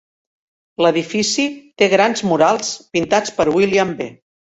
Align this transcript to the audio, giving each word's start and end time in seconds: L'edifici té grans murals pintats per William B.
L'edifici 0.85 1.45
té 1.81 1.89
grans 1.91 2.23
murals 2.29 2.71
pintats 2.97 3.35
per 3.37 3.47
William 3.59 3.93
B. 4.01 4.09